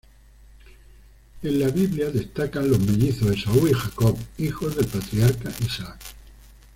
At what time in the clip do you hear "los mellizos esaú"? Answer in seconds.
2.71-3.67